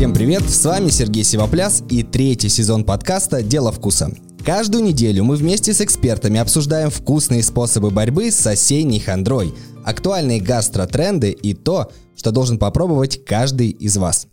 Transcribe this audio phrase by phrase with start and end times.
[0.00, 4.10] Всем привет, с вами Сергей Сивопляс и третий сезон подкаста «Дело вкуса».
[4.42, 9.52] Каждую неделю мы вместе с экспертами обсуждаем вкусные способы борьбы с осенней хандрой,
[9.84, 14.26] актуальные гастротренды и то, что должен попробовать каждый из вас.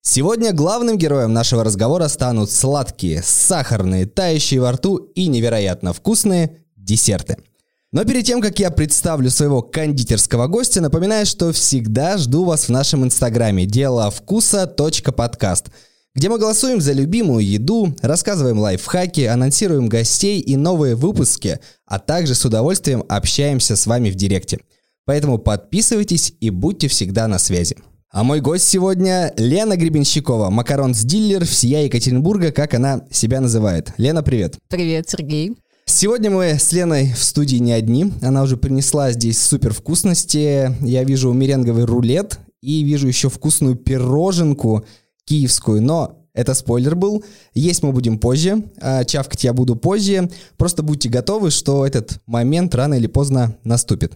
[0.00, 7.36] Сегодня главным героем нашего разговора станут сладкие, сахарные, тающие во рту и невероятно вкусные десерты–
[7.94, 12.70] но перед тем, как я представлю своего кондитерского гостя, напоминаю, что всегда жду вас в
[12.70, 15.66] нашем инстаграме дело вкуса подкаст,
[16.12, 22.34] где мы голосуем за любимую еду, рассказываем лайфхаки, анонсируем гостей и новые выпуски, а также
[22.34, 24.58] с удовольствием общаемся с вами в директе.
[25.04, 27.76] Поэтому подписывайтесь и будьте всегда на связи.
[28.10, 33.92] А мой гость сегодня Лена Гребенщикова, макарон-диллер всея Екатеринбурга, как она себя называет.
[33.98, 34.56] Лена, привет.
[34.68, 35.56] Привет, Сергей.
[35.86, 38.12] Сегодня мы с Леной в студии не одни.
[38.20, 40.76] Она уже принесла здесь супер вкусности.
[40.84, 44.84] Я вижу меренговый рулет и вижу еще вкусную пироженку
[45.24, 45.80] киевскую.
[45.80, 47.24] Но это спойлер был.
[47.54, 48.64] Есть мы будем позже.
[48.80, 50.30] А чавкать я буду позже.
[50.56, 54.12] Просто будьте готовы, что этот момент рано или поздно наступит.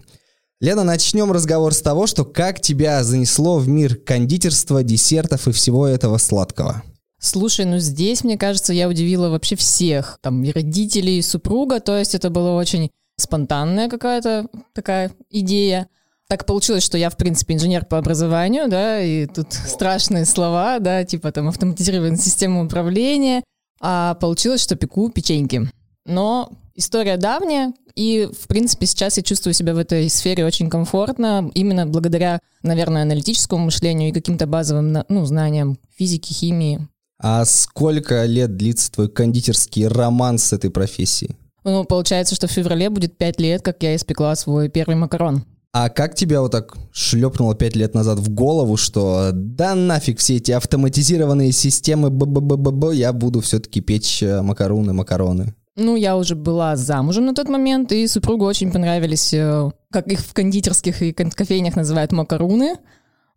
[0.59, 5.87] Лена, начнем разговор с того, что как тебя занесло в мир кондитерства, десертов и всего
[5.87, 6.83] этого сладкого.
[7.19, 11.97] Слушай, ну здесь, мне кажется, я удивила вообще всех, там, и родителей, и супруга, то
[11.97, 15.89] есть это была очень спонтанная какая-то такая идея.
[16.29, 21.03] Так получилось, что я, в принципе, инженер по образованию, да, и тут страшные слова, да,
[21.03, 23.43] типа там автоматизированная система управления,
[23.81, 25.69] а получилось, что пеку печеньки.
[26.05, 31.51] Но история давняя, и, в принципе, сейчас я чувствую себя в этой сфере очень комфортно,
[31.53, 36.87] именно благодаря, наверное, аналитическому мышлению и каким-то базовым ну, знаниям физики, химии.
[37.21, 41.35] А сколько лет длится твой кондитерский роман с этой профессией?
[41.65, 45.43] Ну, получается, что в феврале будет пять лет, как я испекла свой первый макарон.
[45.71, 50.37] А как тебя вот так шлепнуло пять лет назад в голову, что да нафиг все
[50.37, 55.53] эти автоматизированные системы, б б б б б я буду все-таки печь э, макароны, макароны?
[55.75, 60.21] Ну, я уже была замужем на тот момент, и супругу очень понравились, э, как их
[60.21, 62.77] в кондитерских и кофейнях называют, макаруны.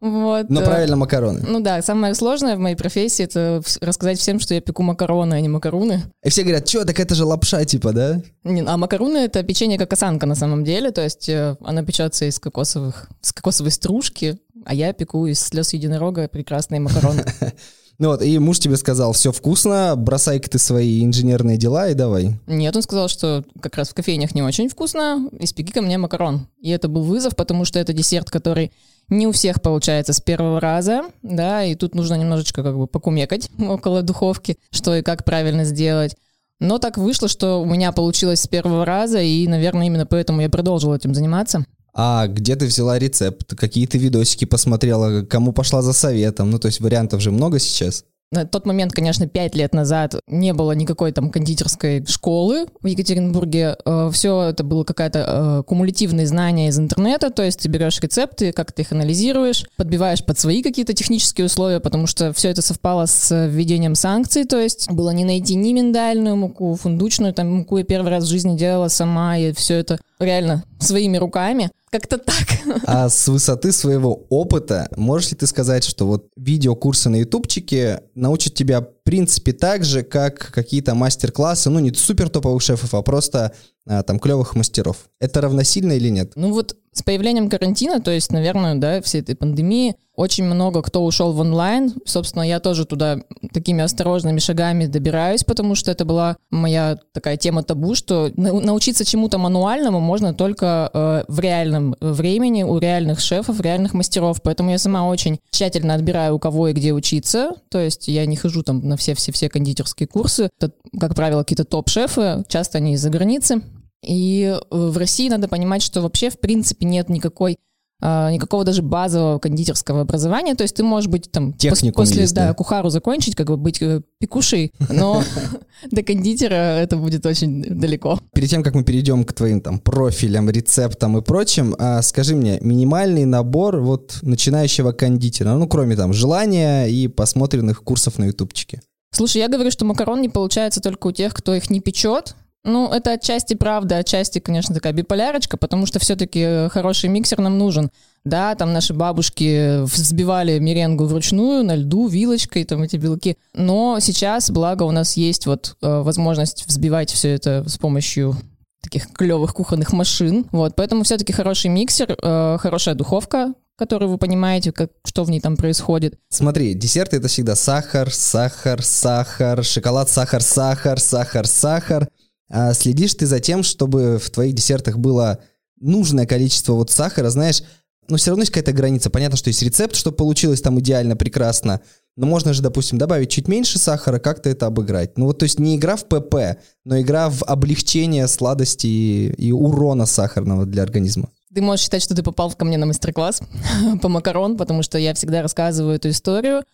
[0.02, 0.50] Вот.
[0.50, 1.44] Но правильно макароны.
[1.46, 5.40] Ну да, самое сложное в моей профессии это рассказать всем, что я пеку макароны, а
[5.40, 6.02] не макаруны.
[6.24, 8.20] И все говорят, что, так это же лапша типа, да?
[8.42, 12.24] Не, а макаруны это печенье как осанка на самом деле, то есть э, она печется
[12.24, 17.24] из кокосовых, с кокосовой стружки, а я пеку из слез единорога прекрасные макароны.
[18.02, 22.34] Ну вот, и муж тебе сказал, все вкусно, бросай-ка ты свои инженерные дела и давай.
[22.48, 26.48] Нет, он сказал, что как раз в кофейнях не очень вкусно, испеки ко мне макарон.
[26.60, 28.72] И это был вызов, потому что это десерт, который
[29.08, 33.48] не у всех получается с первого раза, да, и тут нужно немножечко как бы покумекать
[33.60, 36.16] около духовки, что и как правильно сделать.
[36.58, 40.50] Но так вышло, что у меня получилось с первого раза, и, наверное, именно поэтому я
[40.50, 41.64] продолжила этим заниматься.
[41.94, 43.54] А где ты взяла рецепт?
[43.54, 45.22] Какие ты видосики посмотрела?
[45.22, 46.50] Кому пошла за советом?
[46.50, 48.04] Ну, то есть вариантов же много сейчас.
[48.32, 53.76] На тот момент, конечно, пять лет назад не было никакой там кондитерской школы в Екатеринбурге.
[53.84, 58.52] Э, Все это было какая-то э, кумулятивные знания из интернета, то есть ты берешь рецепты,
[58.52, 63.04] как ты их анализируешь, подбиваешь под свои какие-то технические условия, потому что все это совпало
[63.04, 67.84] с введением санкций, то есть было не найти ни миндальную муку, фундучную, там муку я
[67.84, 71.70] первый раз в жизни делала сама, и все это реально своими руками.
[71.92, 72.46] Как-то так.
[72.86, 78.54] А с высоты своего опыта, можешь ли ты сказать, что вот видеокурсы на ютубчике научат
[78.54, 83.52] тебя, в принципе, так же, как какие-то мастер-классы, ну, не супер топовых шефов, а просто
[83.86, 85.10] а, там клевых мастеров?
[85.20, 86.32] Это равносильно или нет?
[86.34, 91.04] Ну вот с появлением карантина, то есть, наверное, да, всей этой пандемии, очень много кто
[91.04, 91.94] ушел в онлайн.
[92.04, 93.20] Собственно, я тоже туда
[93.52, 99.38] такими осторожными шагами добираюсь, потому что это была моя такая тема табу, что научиться чему-то
[99.38, 104.42] мануальному можно только э, в реальном времени, у реальных шефов, реальных мастеров.
[104.42, 107.54] Поэтому я сама очень тщательно отбираю, у кого и где учиться.
[107.70, 110.50] То есть я не хожу там на все-все-все кондитерские курсы.
[110.60, 113.62] Это, как правило, какие-то топ-шефы, часто они из-за границы.
[114.02, 117.56] И э, в России надо понимать, что вообще в принципе нет никакой
[118.04, 120.56] а, никакого даже базового кондитерского образования.
[120.56, 122.54] То есть ты можешь быть там Техникум после есть, да, да.
[122.54, 125.22] кухару закончить, как бы быть э, пекушей, но
[125.90, 128.18] до кондитера это будет очень далеко.
[128.34, 132.58] Перед тем, как мы перейдем к твоим там профилям, рецептам и прочим, а, скажи мне,
[132.60, 138.82] минимальный набор вот начинающего кондитера, ну кроме там желания и посмотренных курсов на ютубчике.
[139.14, 142.92] Слушай, я говорю, что макарон не получается только у тех, кто их не печет, ну,
[142.92, 147.90] это отчасти правда, отчасти, конечно, такая биполярочка, потому что все-таки хороший миксер нам нужен.
[148.24, 153.36] Да, там наши бабушки взбивали меренгу вручную, на льду, вилочкой, там эти белки.
[153.52, 158.36] Но сейчас, благо, у нас есть вот э, возможность взбивать все это с помощью
[158.80, 160.46] таких клевых кухонных машин.
[160.52, 165.40] Вот, поэтому все-таки хороший миксер, э, хорошая духовка, которую вы понимаете, как, что в ней
[165.40, 166.14] там происходит.
[166.28, 172.08] Смотри, десерты это всегда сахар, сахар, сахар, шоколад, сахар, сахар, сахар, сахар.
[172.52, 175.38] А следишь ты за тем, чтобы в твоих десертах было
[175.80, 177.62] нужное количество вот сахара, знаешь,
[178.08, 179.08] но все равно есть какая-то граница.
[179.08, 181.80] Понятно, что есть рецепт, чтобы получилось там идеально, прекрасно.
[182.14, 185.16] Но можно же, допустим, добавить чуть меньше сахара, как-то это обыграть.
[185.16, 189.50] Ну вот, то есть не игра в ПП, но игра в облегчение сладости и, и
[189.50, 191.30] урона сахарного для организма.
[191.54, 193.40] Ты можешь считать, что ты попал ко мне на мастер-класс
[194.02, 196.64] по макарон, потому что я всегда рассказываю эту историю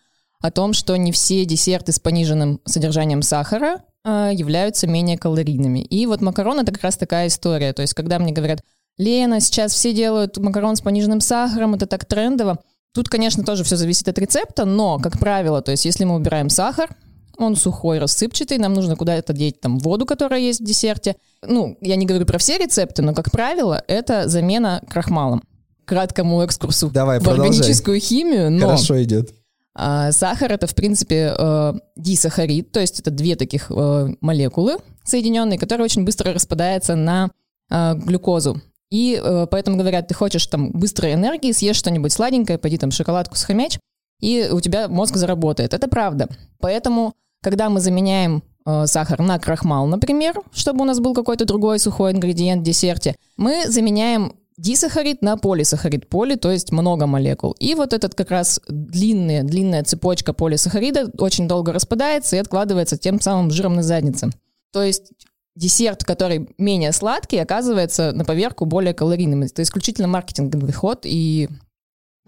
[0.41, 5.79] о том, что не все десерты с пониженным содержанием сахара являются менее калорийными.
[5.79, 7.73] И вот макарон это как раз такая история.
[7.73, 8.61] То есть, когда мне говорят,
[8.97, 12.59] Лена, сейчас все делают макарон с пониженным сахаром, это так трендово.
[12.93, 16.49] Тут, конечно, тоже все зависит от рецепта, но, как правило, то есть если мы убираем
[16.49, 16.89] сахар,
[17.37, 21.15] он сухой, рассыпчатый, нам нужно куда-то деть там воду, которая есть в десерте.
[21.41, 25.43] Ну, я не говорю про все рецепты, но, как правило, это замена крахмалом.
[25.85, 27.47] Краткому экскурсу Давай, в продолжай.
[27.47, 29.33] органическую химию, но Хорошо идет.
[29.75, 35.59] А, сахар это, в принципе, э, дисахарид, то есть это две таких э, молекулы соединенные,
[35.59, 37.31] которые очень быстро распадаются на
[37.69, 38.61] э, глюкозу.
[38.89, 43.35] И э, поэтому говорят, ты хочешь там быстрой энергии, съешь что-нибудь сладенькое, пойди там шоколадку
[43.35, 43.79] схомячь,
[44.19, 45.73] и у тебя мозг заработает.
[45.73, 46.27] Это правда.
[46.59, 51.79] Поэтому, когда мы заменяем э, сахар на крахмал, например, чтобы у нас был какой-то другой
[51.79, 56.07] сухой ингредиент в десерте, мы заменяем дисахарид на полисахарид.
[56.07, 57.55] Поли, то есть много молекул.
[57.59, 63.21] И вот этот как раз длинная, длинная цепочка полисахарида очень долго распадается и откладывается тем
[63.21, 64.29] самым жиром на заднице.
[64.71, 65.13] То есть
[65.55, 69.43] десерт, который менее сладкий, оказывается на поверку более калорийным.
[69.43, 71.49] Это исключительно маркетинговый ход, и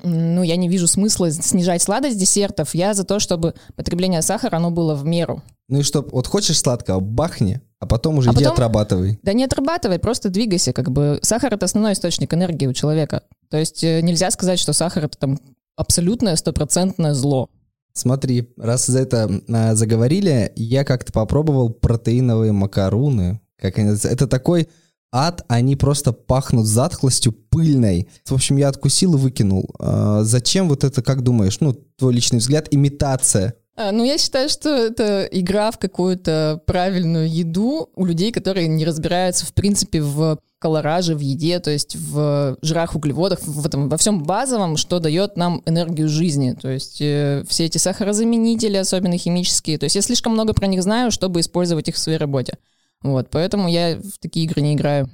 [0.04, 2.74] ну, я не вижу смысла снижать сладость десертов.
[2.76, 5.42] Я за то, чтобы потребление сахара, оно было в меру.
[5.68, 9.20] Ну и что, вот хочешь сладкого, бахни, а потом уже А иди потом- отрабатывай.
[9.24, 10.74] Да не отрабатывай, просто двигайся.
[10.74, 13.24] Как бы сахар это основной источник энергии у человека.
[13.50, 15.40] То есть э, нельзя сказать, что сахар это там
[15.76, 17.50] абсолютное стопроцентное зло.
[17.94, 23.42] Смотри, раз за это а, заговорили, я как-то попробовал протеиновые макаруны.
[23.58, 23.96] Как они?
[24.04, 24.70] Это такой
[25.12, 28.08] ад, они просто пахнут затхлостью пыльной.
[28.26, 29.70] В общем, я откусил и выкинул.
[29.80, 33.56] А, зачем вот это, как думаешь, ну, твой личный взгляд, имитация?
[33.76, 38.86] А, Ну, я считаю, что это игра в какую-то правильную еду у людей, которые не
[38.86, 43.98] разбираются, в принципе, в колораже, в еде, то есть в жирах, углеводах, в этом, во
[43.98, 46.52] всем базовом, что дает нам энергию жизни.
[46.54, 49.80] То есть э, все эти сахарозаменители, особенно химические.
[49.80, 52.60] То есть я слишком много про них знаю, чтобы использовать их в своей работе.
[53.04, 55.10] Вот, поэтому я в такие игры не играю.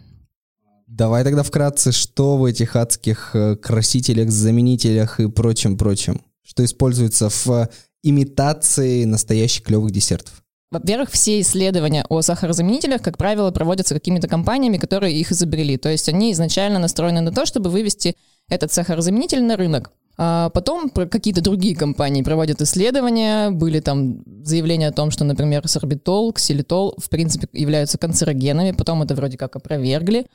[0.87, 7.69] Давай тогда вкратце, что в этих адских э, красителях, заменителях и прочем-прочем, что используется в
[8.03, 10.43] имитации настоящих клевых десертов?
[10.69, 15.77] Во-первых, все исследования о сахарозаменителях, как правило, проводятся какими-то компаниями, которые их изобрели.
[15.77, 18.15] То есть они изначально настроены на то, чтобы вывести
[18.49, 19.91] этот сахарозаменитель на рынок.
[20.19, 26.33] А потом какие-то другие компании проводят исследования, были там заявления о том, что, например, сорбитол,
[26.33, 30.25] ксилитол, в принципе, являются канцерогенами, потом это вроде как опровергли.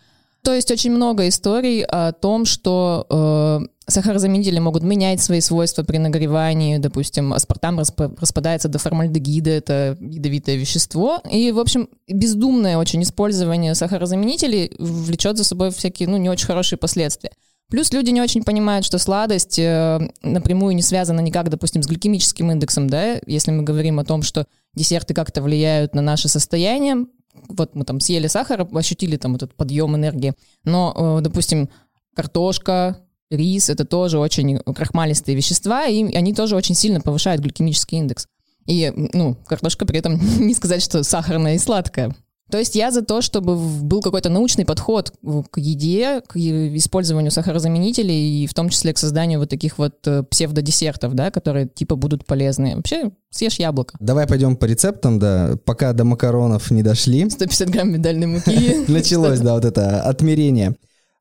[0.42, 5.98] То есть очень много историй о том, что э, сахарозаменители могут менять свои свойства при
[5.98, 6.78] нагревании.
[6.78, 11.20] Допустим, аспартам расп- распадается до формальдегида, это ядовитое вещество.
[11.30, 16.76] И, в общем, бездумное очень использование сахарозаменителей влечет за собой всякие, ну, не очень хорошие
[16.76, 17.30] последствия.
[17.72, 22.52] Плюс люди не очень понимают, что сладость э, напрямую не связана никак, допустим, с гликемическим
[22.52, 27.06] индексом, да, если мы говорим о том, что десерты как-то влияют на наше состояние,
[27.48, 31.70] вот мы там съели сахар, ощутили там этот подъем энергии, но, э, допустим,
[32.14, 32.98] картошка,
[33.30, 38.26] рис, это тоже очень крахмалистые вещества, и они тоже очень сильно повышают гликемический индекс.
[38.66, 42.14] И, ну, картошка при этом не сказать, что сахарная и сладкая.
[42.52, 45.10] То есть я за то, чтобы был какой-то научный подход
[45.50, 50.22] к еде, к использованию сахарозаменителей и в том числе к созданию вот таких вот э,
[50.22, 52.76] псевдодесертов, да, которые типа будут полезны.
[52.76, 53.96] Вообще, съешь яблоко.
[54.00, 57.30] Давай пойдем по рецептам, да, пока до макаронов не дошли.
[57.30, 58.84] 150 грамм миндальной муки.
[58.88, 60.76] Началось, да, вот это отмерение.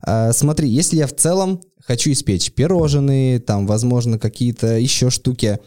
[0.05, 5.59] А, смотри, если я в целом хочу испечь пирожные, там, возможно, какие-то еще штуки,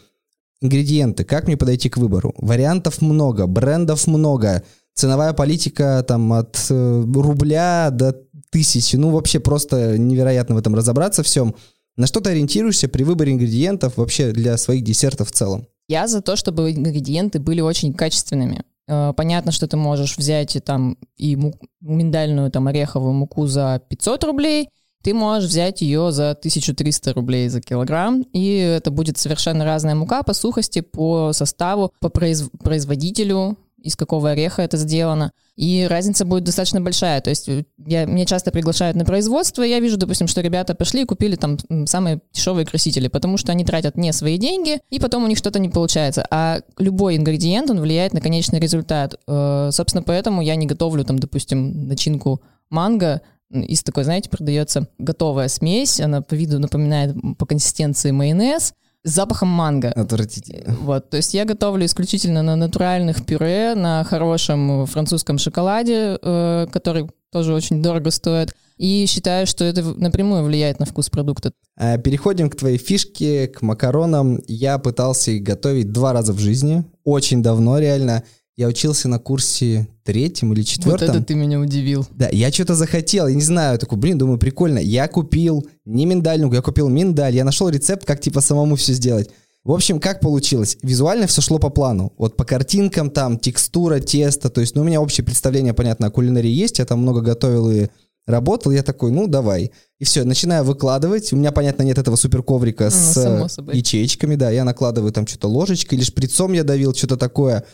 [0.61, 2.35] ингредиенты, как мне подойти к выбору?
[2.37, 4.61] Вариантов много, брендов много,
[4.95, 8.15] ценовая политика там от э, рубля до
[8.49, 11.55] тысячи, ну вообще просто невероятно в этом разобраться всем.
[11.97, 15.67] На что ты ориентируешься при выборе ингредиентов вообще для своих десертов в целом?
[15.87, 18.63] Я за то, чтобы ингредиенты были очень качественными.
[18.87, 23.81] Э, Понятно, что ты можешь взять и там и му- миндальную там ореховую муку за
[23.89, 24.69] 500 рублей,
[25.03, 30.23] ты можешь взять ее за 1300 рублей за килограмм, и это будет совершенно разная мука
[30.23, 35.31] по сухости, по составу, по произ- производителю из какого ореха это сделано.
[35.55, 37.21] И разница будет достаточно большая.
[37.21, 40.73] То есть э, я, меня часто приглашают на производство, и я вижу, допустим, что ребята
[40.75, 44.99] пошли и купили там самые дешевые красители, потому что они тратят не свои деньги, и
[44.99, 46.25] потом у них что-то не получается.
[46.29, 49.15] А любой ингредиент, он влияет на конечный результат.
[49.27, 55.47] Э, собственно, поэтому я не готовлю там, допустим, начинку манго, из такой, знаете, продается готовая
[55.47, 58.73] смесь, она по виду напоминает по консистенции майонез,
[59.05, 59.91] с запахом манго.
[59.91, 60.75] Отвратительно.
[60.81, 67.07] Вот, то есть я готовлю исключительно на натуральных пюре, на хорошем французском шоколаде, э, который
[67.31, 68.53] тоже очень дорого стоит.
[68.77, 71.53] И считаю, что это напрямую влияет на вкус продукта.
[71.77, 74.41] А, переходим к твоей фишке, к макаронам.
[74.47, 76.83] Я пытался их готовить два раза в жизни.
[77.05, 78.23] Очень давно, реально.
[78.57, 81.07] Я учился на курсе третьем или четвертом.
[81.07, 82.07] Вот это ты меня удивил.
[82.11, 84.79] Да, я что-то захотел, я не знаю, такой, блин, думаю, прикольно.
[84.79, 89.29] Я купил не миндальную, я купил миндаль, я нашел рецепт, как типа самому все сделать.
[89.65, 90.77] В общем, как получилось?
[90.83, 92.13] Визуально все шло по плану.
[92.17, 96.11] Вот по картинкам там, текстура, тесто, то есть, ну, у меня общее представление, понятно, о
[96.11, 97.87] кулинарии есть, я там много готовил и
[98.27, 99.71] работал, я такой, ну, давай.
[99.99, 104.63] И все, начинаю выкладывать, у меня, понятно, нет этого суперковрика ну, с ячейками, да, я
[104.63, 107.65] накладываю там что-то ложечкой или шприцом я давил, что-то такое.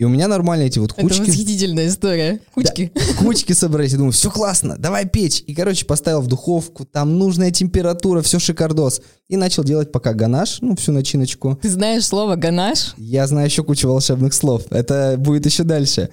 [0.00, 1.20] И у меня нормально эти вот кучки.
[1.20, 2.40] Это восхитительная история.
[2.54, 2.90] Кучки.
[2.94, 3.92] Да, кучки собрались.
[3.92, 5.44] Я думаю, все классно, давай печь.
[5.46, 9.02] И, короче, поставил в духовку, там нужная температура, все шикардос.
[9.28, 11.58] И начал делать пока ганаш, ну, всю начиночку.
[11.60, 12.94] Ты знаешь слово ганаш?
[12.96, 14.62] Я знаю еще кучу волшебных слов.
[14.70, 16.08] Это будет еще дальше.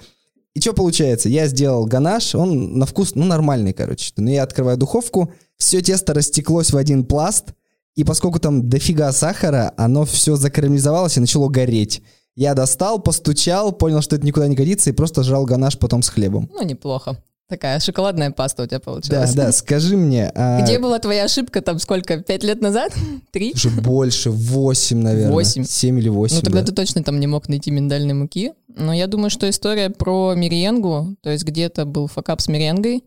[0.54, 1.30] И что получается?
[1.30, 4.12] Я сделал ганаш, он на вкус, ну, нормальный, короче.
[4.18, 7.54] Но я открываю духовку, все тесто растеклось в один пласт,
[7.96, 12.02] и поскольку там дофига сахара, оно все закарамелизовалось и начало гореть.
[12.38, 16.10] Я достал, постучал, понял, что это никуда не годится, и просто жрал ганаш потом с
[16.10, 16.48] хлебом.
[16.54, 17.18] Ну, неплохо.
[17.50, 19.34] Такая шоколадная паста у тебя получилась.
[19.34, 20.32] Да, да, скажи мне.
[20.36, 20.62] А...
[20.62, 22.94] Где была твоя ошибка там сколько, пять лет назад?
[23.32, 23.54] Три?
[23.56, 25.32] Уже больше, восемь, наверное.
[25.32, 25.64] Восемь?
[25.64, 26.68] Семь или восемь, Ну тогда да.
[26.68, 28.52] ты точно там не мог найти миндальной муки.
[28.68, 33.04] Но я думаю, что история про меренгу, то есть где-то был факап с меренгой,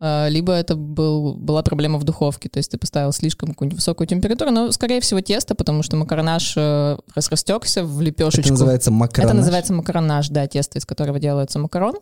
[0.00, 4.50] либо это был, была проблема в духовке, то есть ты поставил слишком какую-нибудь высокую температуру,
[4.50, 8.40] но, скорее всего, тесто, потому что макаронаж э, растекся в лепешечку.
[8.40, 9.30] Это называется макаронаж?
[9.30, 11.96] Это называется макаронаж, да, тесто, из которого делается макарон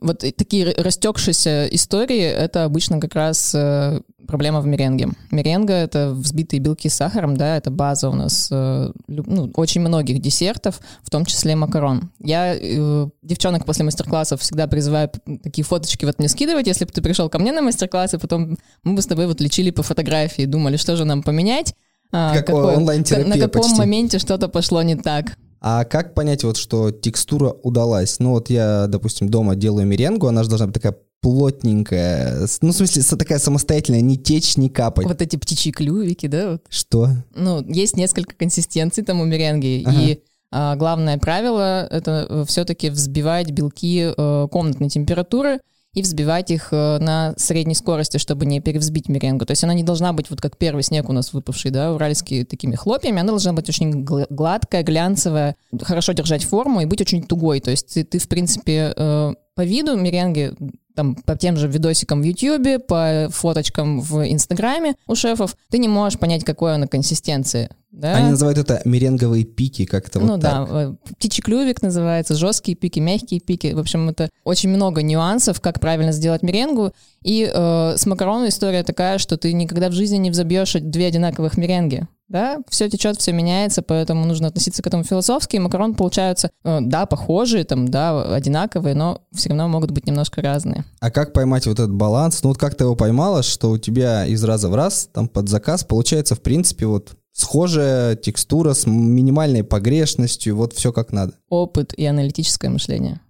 [0.00, 5.08] вот такие растекшиеся истории, это обычно как раз э, проблема в меренге.
[5.30, 10.20] Меренга— это взбитые белки с сахаром, да, это база у нас э, ну, очень многих
[10.20, 12.10] десертов, в том числе макарон.
[12.20, 15.10] Я э, девчонок после мастер-классов всегда призываю
[15.42, 18.56] такие фоточки вот мне скидывать, если бы ты пришел ко мне на мастер-класс, и потом
[18.84, 21.74] мы бы с тобой вот лечили по фотографии, думали, что же нам поменять,
[22.12, 23.78] а, какой, онлайн-терапия на каком почти.
[23.78, 25.36] моменте что-то пошло не так.
[25.60, 28.18] А как понять, вот, что текстура удалась?
[28.18, 32.76] Ну, вот я, допустим, дома делаю меренгу, она же должна быть такая плотненькая, ну, в
[32.76, 35.06] смысле, такая самостоятельная, не течь, не капать.
[35.06, 36.52] Вот эти птичьи клювики, да?
[36.52, 36.62] Вот.
[36.68, 37.10] Что?
[37.34, 40.00] Ну, есть несколько консистенций там у меренги, ага.
[40.00, 45.60] и а, главное правило— это э, все-таки взбивать белки а, комнатной температуры,
[45.98, 49.44] и взбивать их э, на средней скорости, чтобы не перевзбить меренгу.
[49.44, 52.44] То есть она не должна быть вот как первый снег у нас выпавший, да, уральские
[52.44, 57.58] такими хлопьями, она должна быть очень гладкая, глянцевая, хорошо держать форму и быть очень тугой.
[57.60, 60.54] То есть ты, ты в принципе, э, по виду меренги
[60.98, 65.86] там, по тем же видосикам в Ютьюбе, по фоточкам в Инстаграме у шефов, ты не
[65.86, 67.70] можешь понять, какой она консистенции.
[67.92, 68.16] Да?
[68.16, 70.68] Они называют это меренговые пики, как-то ну, вот да, так.
[70.72, 73.74] Э, птичий клювик называется, жесткие пики, мягкие пики.
[73.74, 76.92] В общем, это очень много нюансов, как правильно сделать меренгу.
[77.22, 81.56] И э, с макароном история такая, что ты никогда в жизни не взобьешь две одинаковых
[81.56, 86.50] меренги да, все течет, все меняется, поэтому нужно относиться к этому философски, и макароны получаются,
[86.64, 90.84] э, да, похожие, там, да, одинаковые, но все равно могут быть немножко разные.
[91.00, 92.42] А как поймать вот этот баланс?
[92.42, 95.48] Ну вот как ты его поймала, что у тебя из раза в раз, там, под
[95.48, 101.34] заказ получается, в принципе, вот схожая текстура с минимальной погрешностью, вот все как надо.
[101.48, 103.20] Опыт и аналитическое мышление.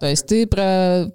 [0.00, 1.06] То есть ты про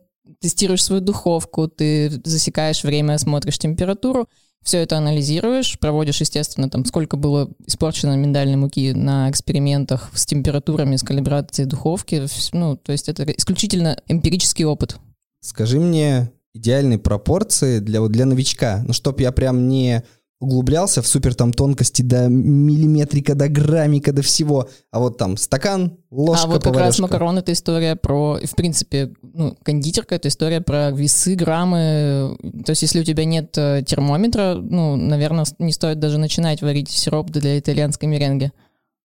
[0.41, 4.27] тестируешь свою духовку, ты засекаешь время, смотришь температуру,
[4.63, 10.95] все это анализируешь, проводишь, естественно, там, сколько было испорчено миндальной муки на экспериментах с температурами,
[10.95, 12.25] с калибрацией духовки.
[12.53, 14.97] Ну, то есть это исключительно эмпирический опыт.
[15.41, 20.03] Скажи мне идеальные пропорции для, для новичка, ну, чтоб я прям не
[20.39, 24.69] углублялся в супер там тонкости до миллиметрика, до граммика, до всего.
[24.91, 29.11] А вот там стакан, ложка, А вот как раз макарон— это история про, в принципе,
[29.21, 32.37] ну, кондитерка— это история про весы, граммы.
[32.65, 36.89] То есть если у тебя нет э, термометра, ну, наверное, не стоит даже начинать варить
[36.89, 38.51] сироп для итальянской меренги.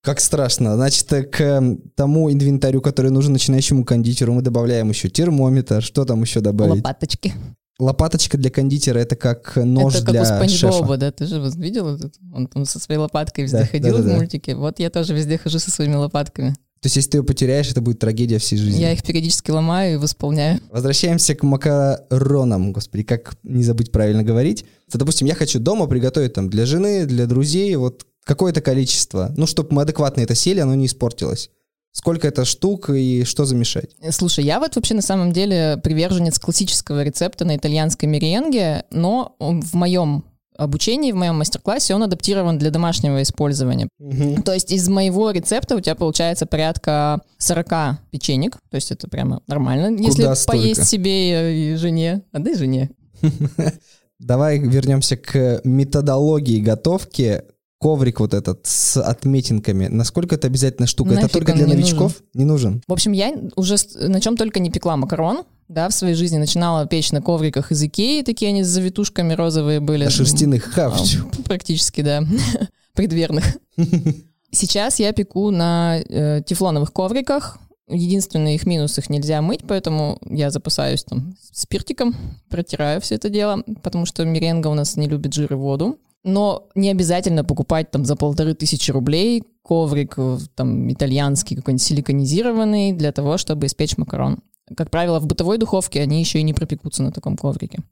[0.05, 0.75] Как страшно.
[0.75, 5.81] Значит, к тому инвентарю, который нужен начинающему кондитеру, мы добавляем еще термометр.
[5.81, 6.75] Что там еще добавить?
[6.75, 7.33] Лопаточки.
[7.77, 10.79] Лопаточка для кондитера это как нож это для как у Спанч шефа.
[10.79, 11.11] Боба, да?
[11.11, 11.99] Ты же видел?
[12.33, 14.55] Он там со своей лопаткой везде да, ходил да, да, в мультике.
[14.55, 16.55] Вот я тоже везде хожу со своими лопатками.
[16.85, 18.79] То есть, если ты ее потеряешь, это будет трагедия всей жизни.
[18.79, 20.61] Я их периодически ломаю и восполняю.
[20.69, 22.73] Возвращаемся к макаронам.
[22.73, 24.65] Господи, как не забыть правильно говорить.
[24.91, 29.33] То, допустим, я хочу дома приготовить там для жены, для друзей, вот какое-то количество.
[29.35, 31.49] Ну, чтобы мы адекватно это сели, оно не испортилось.
[31.95, 33.95] Сколько это штук и что замешать?
[34.11, 39.73] Слушай, я вот вообще на самом деле приверженец классического рецепта на итальянской меренге, но в
[39.75, 40.25] моем
[40.57, 43.87] обучении, в моем мастер-классе он адаптирован для домашнего использования.
[43.99, 44.43] Мгм.
[44.43, 49.41] То есть из моего рецепта у тебя получается порядка 40 печенек, то есть это прямо
[49.47, 50.47] нормально, если столько?
[50.47, 52.23] поесть себе и жене.
[52.33, 52.89] Отдай жене.
[54.19, 57.43] Давай вернемся к методологии готовки.
[57.79, 59.87] Коврик вот этот с отметинками.
[59.87, 61.11] Насколько это обязательная штука?
[61.11, 62.21] это Нафиг только он для не новичков?
[62.33, 62.81] Не нужен.
[62.87, 66.85] В общем, я уже на чем только не пекла макарон, да, в своей жизни начинала
[66.85, 70.05] печь на ковриках из Икеи, такие они с завитушками розовые были.
[70.05, 71.17] На шерстяных хавч.
[71.17, 72.23] А, Практически, да.
[72.93, 73.43] Предверных.
[74.51, 77.57] Сейчас я пеку на э, тефлоновых ковриках.
[77.87, 82.15] Единственный их минус, их нельзя мыть, поэтому я запасаюсь там спиртиком,
[82.49, 85.99] протираю все это дело, потому что меренга у нас не любит жир и воду.
[86.25, 92.93] Но не обязательно покупать там за полторы тысячи рублей коврик э, там итальянский какой-нибудь силиконизированный
[92.93, 94.39] для того, чтобы испечь макарон.
[94.75, 97.83] Как правило, в бытовой духовке они еще и не пропекутся на таком коврике.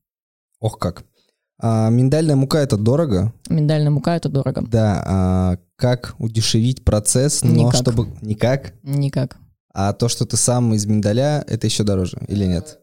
[0.59, 1.03] Ох как.
[1.59, 3.31] А, миндальная мука это дорого.
[3.49, 4.63] Миндальная мука это дорого.
[4.63, 5.03] Да.
[5.05, 7.75] а как удешевить процесс, но Никак.
[7.75, 8.07] чтобы...
[8.21, 8.73] Никак?
[8.81, 9.37] Никак.
[9.73, 12.79] А то, что ты сам из миндаля, это еще дороже или нет?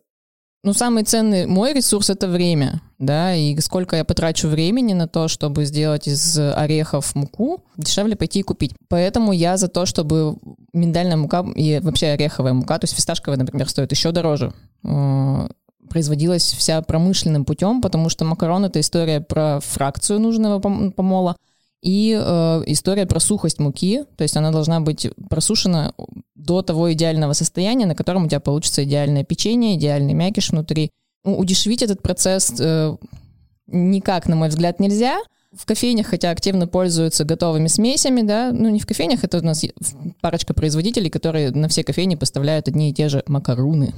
[0.62, 5.26] Ну, самый ценный мой ресурс— это время, да, и сколько я потрачу времени на то,
[5.26, 8.74] чтобы сделать из орехов муку, дешевле пойти и купить.
[8.88, 10.36] Поэтому я за то, чтобы
[10.74, 14.52] миндальная мука и вообще ореховая мука, то есть фисташковая, например, стоит еще дороже,
[14.84, 15.48] э,
[15.88, 21.36] производилась вся промышленным путем, потому что макарон— это история про фракцию нужного пом- помола,
[21.82, 25.94] и э, история про сухость муки, то есть она должна быть просушена
[26.34, 30.90] до того идеального состояния, на котором у тебя получится идеальное печенье, идеальный мякиш внутри.
[31.24, 32.96] Ну, удешевить этот процесс э,
[33.66, 35.18] никак, на мой взгляд, нельзя.
[35.52, 39.64] В кофейнях, хотя активно пользуются готовыми смесями, да, ну не в кофейнях, это у нас
[40.20, 43.92] парочка производителей, которые на все кофейни поставляют одни и те же макаруны.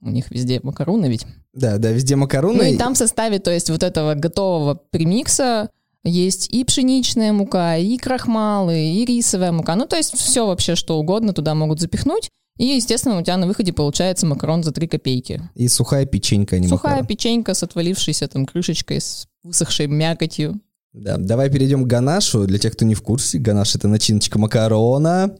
[0.00, 1.26] У них везде макаруны ведь.
[1.54, 2.58] Да, да, везде макароны.
[2.58, 5.70] Ну и там в составе, то есть вот этого готового премикса
[6.08, 9.74] есть и пшеничная мука, и крахмалы, и рисовая мука.
[9.76, 12.28] Ну, то есть все вообще, что угодно туда могут запихнуть.
[12.58, 15.48] И, естественно, у тебя на выходе получается макарон за 3 копейки.
[15.54, 17.06] И сухая печенька, а не Сухая макарон.
[17.06, 20.60] печенька с отвалившейся там крышечкой, с высохшей мякотью.
[20.92, 22.46] Да, давай перейдем к ганашу.
[22.46, 25.36] Для тех, кто не в курсе, ганаш это начиночка макарона.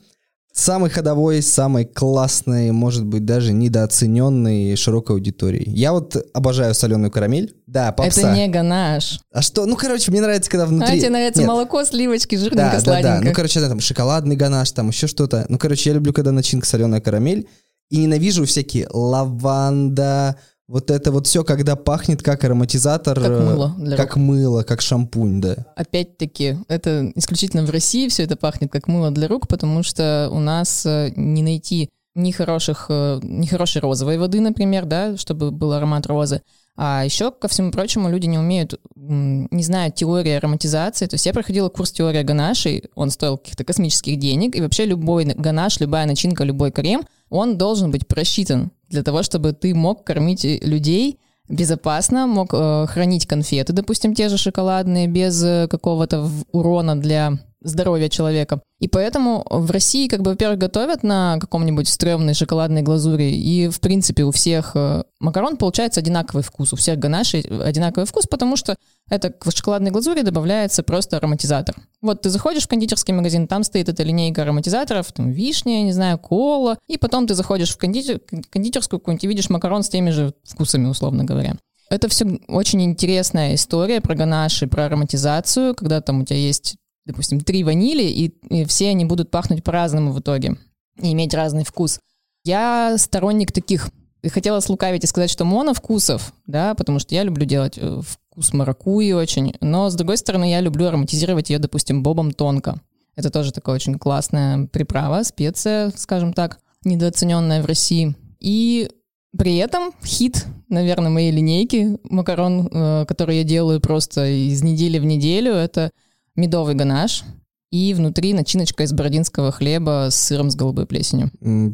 [0.59, 5.71] Самый ходовой, самый классный, может быть, даже недооцененный широкой аудиторией.
[5.71, 7.55] Я вот обожаю соленую карамель.
[7.69, 8.23] Да, попса.
[8.23, 9.21] Это не ганаш.
[9.33, 9.67] А что?
[9.67, 10.97] Ну, короче, мне нравится, когда внутри...
[10.97, 12.81] А тебе нравится Нет, молоко, сливочки, Да, жирненько, да, да.
[12.81, 13.25] сладенько.
[13.29, 15.47] Ну, короче, да, там шоколадный ганаш, там еще что-то.
[15.49, 17.49] Ну, короче, я люблю, когда начинка соленая карамель.
[17.91, 23.19] И ненавижу всякие лаванда, вот это вот все, когда пахнет как ароматизатор.
[23.19, 25.57] Как э, мыло для Как мыло, как шампунь, да.
[25.77, 30.39] Опять-таки, это исключительно в России все это пахнет как мыло для рук, потому что у
[30.41, 35.73] нас э, не найти ни хороших, э, ни хорошей розовой воды, например, да, чтобы был
[35.73, 36.43] аромат розы.
[36.77, 41.07] А еще, ко всему прочему, люди не умеют, не знают теории ароматизации.
[41.07, 45.25] То есть я проходила курс теории ганашей, он стоил каких-то космических денег, и вообще любой
[45.25, 50.45] ганаш, любая начинка, любой крем, он должен быть просчитан для того, чтобы ты мог кормить
[50.45, 57.39] людей безопасно, мог э, хранить конфеты, допустим, те же шоколадные, без э, какого-то урона для
[57.61, 58.61] здоровья человека.
[58.79, 63.81] И поэтому в России, как бы, во-первых, готовят на каком-нибудь стрёмной шоколадной глазури, и, в
[63.81, 68.77] принципе, у всех э, макарон получается одинаковый вкус, у всех ганашей одинаковый вкус, потому что
[69.11, 71.75] это к шоколадной глазури добавляется просто ароматизатор.
[72.01, 76.19] Вот ты заходишь в кондитерский магазин, там стоит эта линейка ароматизаторов, там вишня, не знаю,
[76.19, 80.35] кола, и потом ты заходишь в кондитер- кондитерскую какую-нибудь и видишь макарон с теми же
[80.45, 81.57] вкусами, условно говоря.
[81.91, 86.77] Это все очень интересная история про ганаши, про ароматизацию, когда там у тебя есть,
[87.09, 90.57] допустим, три ванили, и, и все они будут пахнуть по-разному в итоге
[91.01, 91.99] и иметь разный вкус.
[92.45, 93.91] Я сторонник таких
[94.23, 98.53] и хотела слукавить и сказать, что моновкусов, да, потому что я люблю делать э, вкус
[98.53, 102.81] маракуйи очень, но, с другой стороны, я люблю ароматизировать ее, допустим, бобом тонко.
[103.17, 108.15] Это тоже такая очень классная приправа, специя, скажем так, недооцененная в России.
[108.41, 108.91] И
[109.37, 115.05] при этом хит, наверное, моей линейки макарон, э, который я делаю просто из недели в
[115.05, 115.91] неделю, это
[116.39, 117.25] медовый ганаш
[117.71, 121.31] и внутри начиночка из бородинского хлеба с сыром с голубой плесенью.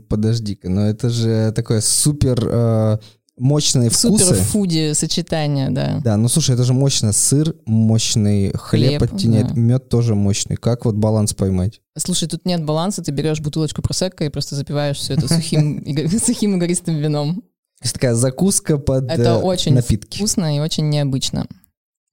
[0.09, 2.99] Подожди-ка, но это же такое супер э,
[3.37, 4.25] мощные вкусы.
[4.25, 6.01] Суперфуди сочетание, да.
[6.03, 7.13] Да, ну слушай, это же мощно.
[7.13, 9.53] Сыр мощный, хлеб, Хлеб, оттеняет, да.
[9.55, 10.57] мед тоже мощный.
[10.57, 11.81] Как вот баланс поймать?
[11.97, 15.85] Слушай, тут нет баланса, ты берешь бутылочку просекко и просто запиваешь все это сухим,
[16.25, 17.37] сухим игристым вином.
[17.81, 20.17] То есть такая закуска под Это э, очень напитки.
[20.17, 21.47] вкусно и очень необычно.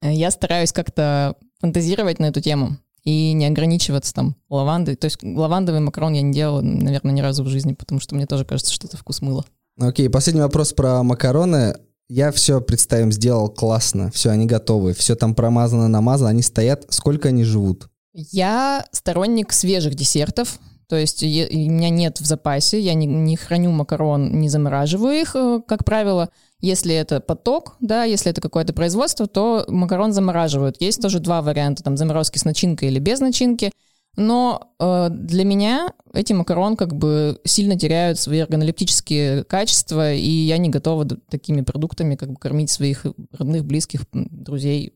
[0.03, 4.95] Э, Я стараюсь как-то фантазировать на эту тему и не ограничиваться там лавандой.
[4.95, 8.25] То есть лавандовый макарон я не делала, наверное, ни разу в жизни, потому что мне
[8.25, 9.45] тоже кажется, что это вкус мыла.
[9.79, 11.75] Окей, последний вопрос про макароны.
[12.09, 14.11] Я все, представим, сделал классно.
[14.11, 14.93] Все, они готовы.
[14.93, 16.29] Все там промазано, намазано.
[16.29, 16.85] Они стоят.
[16.89, 17.87] Сколько они живут?
[18.13, 20.59] Я сторонник свежих десертов.
[20.91, 25.21] То есть и у меня нет в запасе, я не, не храню макарон, не замораживаю
[25.21, 26.29] их, э, как правило.
[26.61, 30.79] Если это поток, да, если это какое-то производство, то макарон замораживают.
[30.79, 33.71] Есть тоже два варианта, там заморозки с начинкой или без начинки.
[34.17, 40.57] Но э, для меня эти макарон как бы сильно теряют свои органолептические качества, и я
[40.57, 44.93] не готова такими продуктами как бы кормить своих родных, близких, друзей.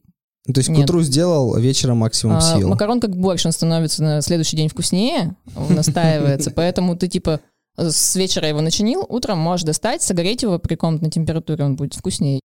[0.47, 2.69] Ну, то есть к утру сделал, вечером максимум А, сил.
[2.69, 7.39] макарон как больше, он становится на следующий день вкуснее, он настаивается, поэтому ты типа
[7.77, 12.39] с вечера его начинил, утром можешь достать, согреть его при комнатной температуре, он будет вкуснее.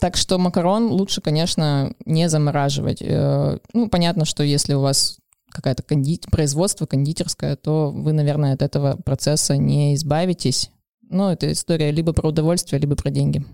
[0.00, 3.00] Так что макарон лучше, конечно, не замораживать.
[3.00, 5.18] Э, Ну, понятно, что если у вас
[5.50, 6.20] какая-то конди...
[6.30, 10.70] производство кондитерское, то вы, наверное, от этого процесса не избавитесь.
[11.02, 13.44] Но это история либо про удовольствие, либо про деньги.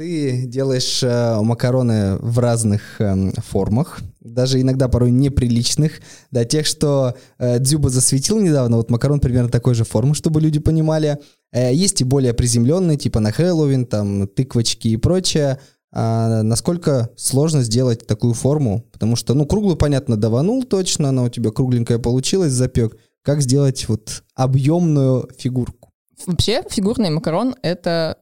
[0.00, 7.16] Ты делаешь э, макароны в разных эм, формах, даже иногда порой неприличных, да, тех, что
[7.36, 11.18] э, Дзюба засветил недавно, вот макарон примерно такой же формы, чтобы люди понимали.
[11.52, 15.58] Э, есть и более приземленные, типа на Хэллоуин, там, тыквочки и прочее.
[15.92, 18.86] А насколько сложно сделать такую форму?
[18.92, 22.96] Потому что, ну, круглую, понятно, даванул точно, она у тебя кругленькая получилась, запек.
[23.20, 25.92] Как сделать вот объемную фигурку?
[26.26, 28.16] Вообще, фигурный макарон— это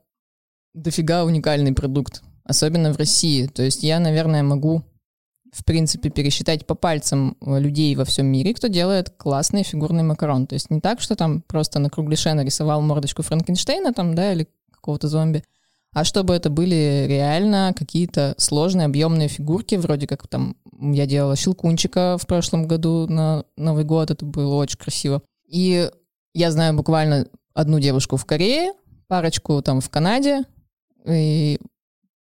[0.83, 3.47] дофига уникальный продукт, особенно в России.
[3.47, 4.83] То есть я, наверное, могу,
[5.53, 10.47] в принципе, пересчитать по пальцам э, людей во всем мире, кто делает классный фигурный макарон.
[10.47, 14.49] То есть не так, что там просто на кругляше нарисовал мордочку Франкенштейна там, да, или
[14.73, 15.43] какого-то зомби,
[15.93, 22.19] а чтобы это были реально какие-то сложные объемные фигурки, вроде как там я делала щелкунчика
[22.21, 25.23] в прошлом году на Новый год, это было очень красиво.
[25.49, 25.91] И
[26.35, 28.73] я знаю буквально одну девушку в Корее,
[29.09, 30.45] парочку там в Канаде,
[31.09, 31.59] и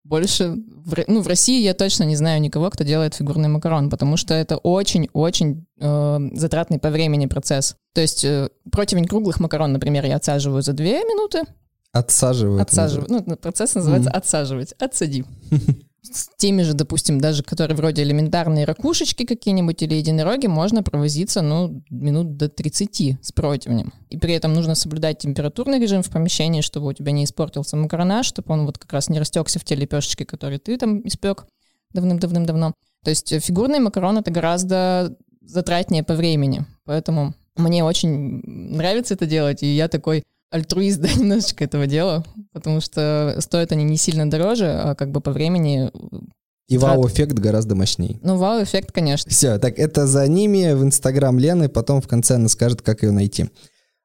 [0.05, 0.51] больше,
[0.85, 4.35] в, ну, в России я точно не знаю никого, кто делает фигурный макарон, потому что
[4.35, 7.75] это очень-очень э, затратный по времени процесс.
[7.93, 11.43] То есть э, противень круглых макарон, например, я отсаживаю за две минуты,
[11.93, 12.63] Отсаживают.
[12.63, 14.19] отсаживаю, ну, процесс называется Мгм.
[14.19, 15.25] отсаживать, отсади.
[16.13, 21.83] С теми же, допустим, даже которые вроде элементарные ракушечки какие-нибудь или единороги, можно провозиться, ну,
[21.91, 23.93] минут до 30 с противнем.
[24.11, 28.27] И при этом нужно соблюдать температурный режим в помещении, чтобы у тебя не испортился макаронаж,
[28.27, 31.47] чтобы он вот как раз не растекся в те лепешечки, которые ты там испек
[31.93, 32.75] давным-давным-давно.
[33.05, 36.67] То есть э, фигурный макарон— это гораздо затратнее по времени.
[36.85, 40.23] Поэтому мне очень нравится это делать, и я такой
[40.57, 45.21] альтруист, да, немножечко этого дела, потому что стоят они не сильно дороже, а как бы
[45.21, 45.91] по времени...
[46.69, 48.19] И Трат- вау-эффект гораздо мощней.
[48.23, 49.31] Ну, вау-эффект, конечно.
[49.31, 53.13] Все, так это за ними в инстаграм Лены, потом в конце она скажет, как ее
[53.13, 53.49] найти.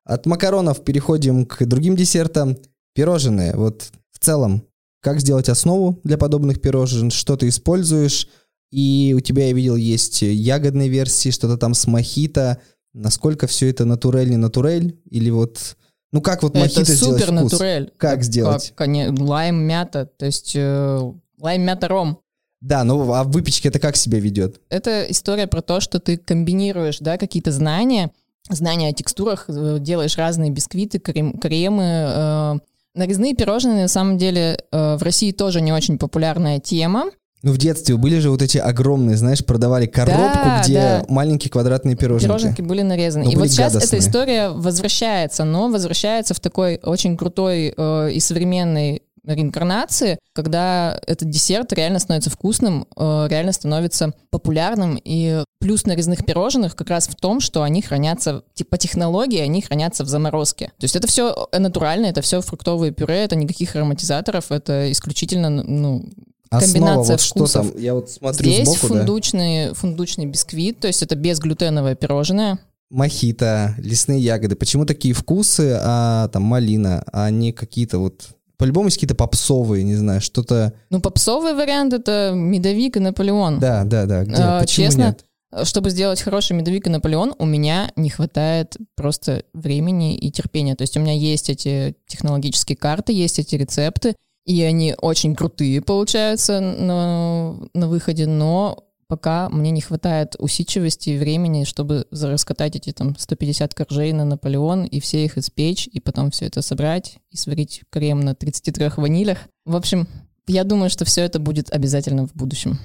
[0.04, 2.58] От макаронов переходим к другим десертам.
[2.94, 3.56] Пирожные.
[3.56, 4.64] Вот в целом,
[5.02, 8.28] как сделать основу для подобных пирожен, что ты используешь,
[8.72, 12.60] и у тебя, я видел, есть ягодные версии, что-то там с мохито.
[12.94, 15.00] Насколько все это натурель, не натурель?
[15.10, 15.78] Или вот...
[16.12, 17.52] Ну как вот мохито Это сделать супер вкус?
[17.54, 17.94] натурель.
[17.98, 18.74] Как сделать?
[18.76, 22.20] Как, лайм, мята, то есть э, лайм, мята, ром.
[22.60, 24.60] Да, ну а в выпечке это как себя ведет?
[24.70, 28.12] Это история про то, что ты комбинируешь, да, какие-то знания,
[28.50, 31.84] знания о текстурах, э, делаешь разные бисквиты, крем- кремы.
[31.84, 32.60] э.
[32.94, 37.06] Нарезные пирожные, на самом деле, э, в России тоже не очень популярная тема.
[37.44, 41.06] Ну, в детстве были же вот эти огромные, знаешь, продавали коробку, Да, где да.
[41.08, 42.28] маленькие квадратные пироженки.
[42.28, 43.26] Пироженки были нарезаны.
[43.26, 44.00] Но и были вот сейчас гадостные.
[44.00, 51.30] эта история возвращается, но возвращается в такой очень крутой э, и современной реинкарнации, когда этот
[51.30, 55.00] десерт реально становится вкусным, э, реально становится популярным.
[55.04, 59.62] И плюс нарезных пирожных как раз в том, что они хранятся, ти- по технологии они
[59.62, 60.68] хранятся в заморозке.
[60.80, 66.06] То есть это все натурально, это все фруктовые пюре, это никаких ароматизаторов, это исключительно, ну,
[66.52, 67.72] Основа, комбинация вот что вкусов.
[67.72, 69.00] там, я вот смотрю Здесь сбоку, да.
[69.00, 72.60] фундучный, фундучный бисквит, то есть это безглютеновое пирожное.
[72.90, 74.58] Мохито, лесные ягоды.
[74.58, 78.28] Почему такие вкусы, а там малина, а не какие-то вот...
[78.58, 80.74] По-любому есть какие-то попсовые, не знаю, что-то...
[80.90, 83.60] Ну, попсовый вариант— это медовик и Наполеон.
[83.60, 84.26] Да, да, да.
[84.26, 84.36] Где?
[84.36, 85.26] А, Почему честно, нет?
[85.64, 90.76] Чтобы сделать хороший медовик и Наполеон, у меня не хватает просто времени и терпения.
[90.76, 94.16] То есть у меня есть эти технологические карты, есть эти рецепты,
[94.52, 101.18] И они очень крутые получаются на, на выходе, но пока мне не хватает усидчивости и
[101.18, 106.32] времени, чтобы раскатать эти там 150 коржей на Наполеон и все их испечь, и потом
[106.32, 109.38] все это собрать и сварить крем на 33 ванилях.
[109.64, 110.06] В общем,
[110.48, 112.78] я думаю, что все это будет обязательно в будущем.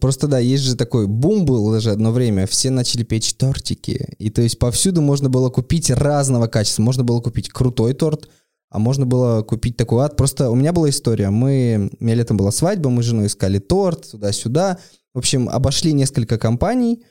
[0.00, 4.14] Просто да, есть же такой бум был даже одно время, все начали печь тортики.
[4.18, 6.80] И то есть повсюду можно было купить разного качества.
[6.80, 8.30] Можно было купить крутой торт,
[8.70, 10.16] а можно было купить такой ад.
[10.16, 11.30] Просто у меня была история.
[11.30, 14.78] Мы, у меня летом была свадьба, мы с женой искали торт туда-сюда.
[15.12, 17.02] В общем, обошли несколько компаний,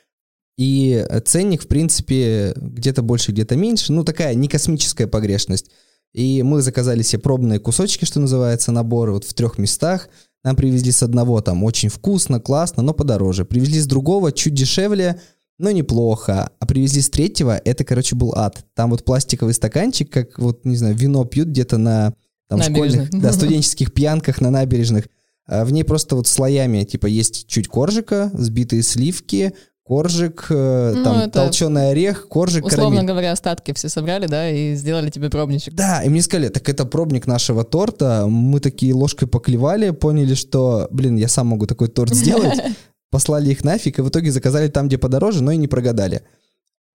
[0.58, 3.94] и ценник, в принципе, где-то больше, где-то меньше.
[3.94, 5.72] Ну, такая не космическая погрешность.
[6.14, 10.10] И мы заказали себе пробные кусочки, что называется, наборы вот в трех местах.
[10.44, 13.46] Нам привезли с одного там очень вкусно, классно, но подороже.
[13.46, 15.22] Привезли с другого чуть дешевле,
[15.60, 16.50] но неплохо.
[16.58, 18.66] А привезли с третьего, это, короче, был ад.
[18.74, 22.14] Там вот пластиковый стаканчик, как вот, не знаю, вино пьют где-то на
[22.48, 25.08] там, школьных, да, студенческих пьянках на набережных.
[25.46, 31.04] А в ней просто вот слоями, типа, есть чуть коржика, сбитые сливки, коржик, э, ну,
[31.04, 33.08] там толченый орех, коржик, Условно карамель.
[33.08, 35.74] говоря, остатки все собрали, да, и сделали тебе пробничек.
[35.74, 38.28] Да, и мне сказали, так это пробник нашего торта.
[38.28, 42.60] Мы такие ложкой поклевали, поняли, что, блин, я сам могу такой торт сделать.
[43.12, 46.22] Послали их нафиг, и в итоге заказали там, где подороже, но и не прогадали.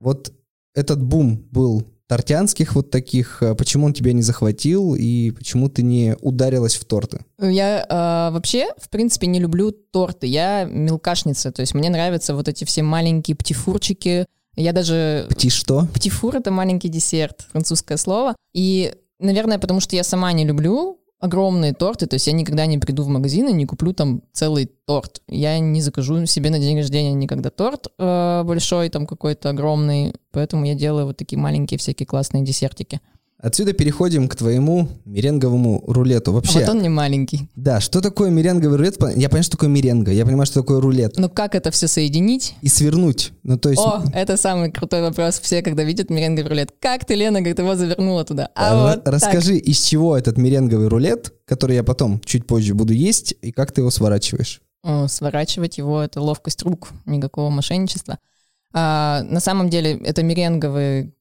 [0.00, 0.32] Вот
[0.74, 5.82] этот бум был тортянских вот таких, э, почему он тебя не захватил и почему ты
[5.82, 7.20] не ударилась в торты?
[7.38, 10.26] Я э, вообще, в принципе, не люблю торты.
[10.26, 14.26] Я мелкашница, то есть мне нравятся вот эти все маленькие птифурчики.
[14.56, 15.26] Я даже...
[15.30, 15.88] Пти что?
[15.94, 18.36] Птифур— это маленький десерт, французское слово.
[18.52, 22.76] И, наверное, потому что я сама не люблю огромные торты, то есть я никогда не
[22.76, 25.22] приду в магазин и не куплю там целый торт.
[25.26, 30.66] Я не закажу себе на день рождения никогда торт э, большой, там какой-то огромный, поэтому
[30.66, 33.00] я делаю вот такие маленькие всякие классные десертики.
[33.44, 36.32] Отсюда переходим к твоему меренговому рулету.
[36.32, 37.46] Вообще, а вот он не маленький.
[37.54, 38.96] Да, что такое меренговый рулет?
[39.16, 41.18] Я понимаю, что такое меренга, я понимаю, что такое рулет.
[41.18, 42.54] Ну как это все соединить?
[42.62, 43.32] И свернуть.
[43.42, 43.82] Ну, то есть...
[43.82, 45.38] О, это самый крутой вопрос.
[45.40, 46.72] Все, когда видят меренговый рулет.
[46.80, 48.48] Как ты, Лена, как ты его завернула туда?
[48.54, 49.68] А, а вот Расскажи, так.
[49.68, 53.82] из чего этот меренговый рулет, который я потом чуть позже буду есть, и как ты
[53.82, 54.62] его сворачиваешь?
[54.82, 58.18] О, сворачивать его— это ловкость рук, никакого мошенничества.
[58.72, 61.12] А, на самом деле это меренговый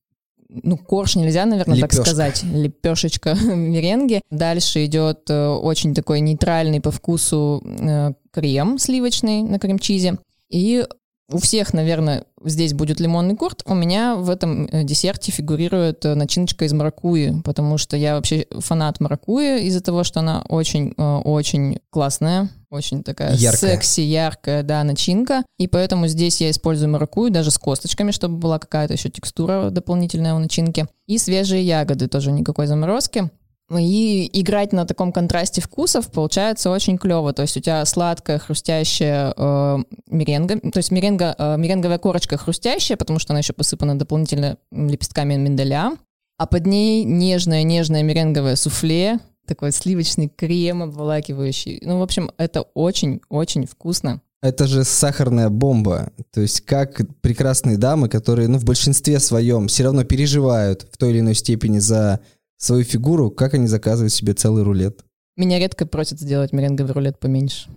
[0.49, 1.97] ну, корж нельзя, наверное, Лепешка.
[1.97, 4.21] так сказать, лепешечка меренги.
[4.29, 10.17] Дальше идет э, очень такой нейтральный по вкусу э, крем сливочный на крем-чизе.
[10.49, 10.85] И
[11.31, 13.63] у всех, наверное, здесь будет лимонный курт.
[13.65, 18.99] У меня в этом э, десерте фигурирует начиночка из маракуи, потому что я вообще фанат
[18.99, 23.75] маракуи из-за того, что она очень-очень классная, очень такая яркая.
[23.75, 25.43] секси, яркая, да, начинка.
[25.57, 30.33] И поэтому здесь я использую маракую даже с косточками, чтобы была какая-то еще текстура дополнительная
[30.33, 30.87] у начинки.
[31.07, 33.29] И свежие ягоды, тоже никакой заморозки.
[33.71, 37.33] И играть на таком контрасте вкусов получается очень клево.
[37.33, 40.59] То есть у тебя сладкая, хрустящая э, меренга.
[40.59, 45.93] То есть меренга, э, меренговая корочка хрустящая, потому что она еще посыпана дополнительно лепестками миндаля.
[46.37, 51.79] А под ней нежное-нежное меренговое суфле, такой сливочный крем обволакивающий.
[51.83, 54.21] Ну, в общем, это очень-очень вкусно.
[54.41, 56.11] Это же сахарная бомба.
[56.31, 61.11] То есть как прекрасные дамы, которые, ну, в большинстве своем все равно переживают в той
[61.11, 62.19] или иной степени за
[62.57, 65.05] свою фигуру, как они заказывают себе целый рулет.
[65.37, 67.69] Меня редко просят сделать меренговый рулет поменьше.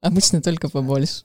[0.00, 1.22] Обычно только побольше.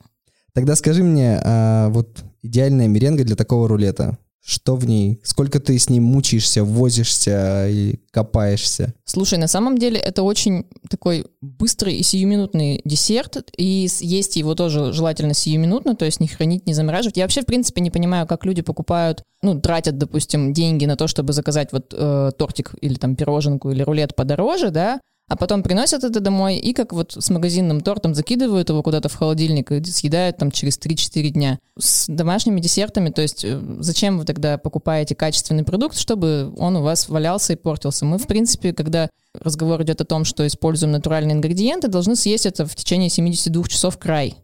[0.52, 5.20] Тогда скажи мне, а вот идеальная меренга для такого рулета, что в ней?
[5.22, 8.94] Сколько ты с ним мучаешься, возишься и копаешься?
[9.04, 14.92] Слушай, на самом деле это очень такой быстрый и сиюминутный десерт, и есть его тоже
[14.92, 17.16] желательно сиюминутно, то есть не хранить, не замораживать.
[17.16, 21.06] Я вообще, в принципе, не понимаю, как люди покупают, ну, тратят, допустим, деньги на то,
[21.06, 25.00] чтобы заказать вот э, тортик или там пироженку или рулет подороже, да,
[25.30, 29.14] а потом приносят это домой и как вот с магазинным тортом закидывают его куда-то в
[29.14, 31.60] холодильник и съедают там через 3-4 дня.
[31.78, 36.82] С домашними десертами, то есть э, зачем вы тогда покупаете качественный продукт, чтобы он у
[36.82, 38.04] вас валялся и портился?
[38.04, 42.66] Мы, в принципе, когда разговор идет о том, что используем натуральные ингредиенты, должны съесть это
[42.66, 44.34] в течение 72 часов край.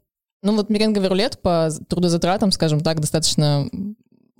[0.44, 3.68] Ну вот меренговый рулет по трудозатратам, скажем так, достаточно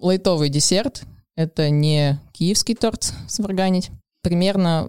[0.00, 1.02] лайтовый десерт.
[1.34, 3.90] Это не киевский торт сварганить.
[4.22, 4.88] Примерно